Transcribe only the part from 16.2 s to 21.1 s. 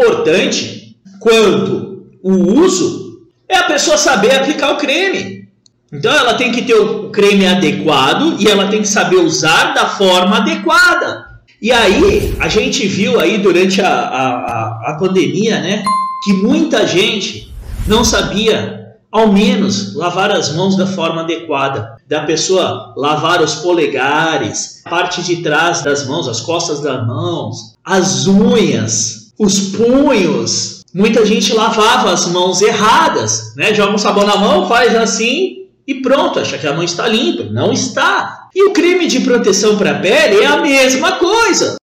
que muita gente não sabia ao menos lavar as mãos da